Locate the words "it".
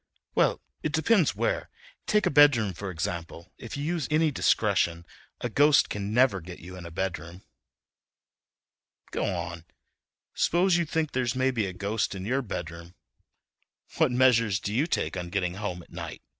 0.81-0.93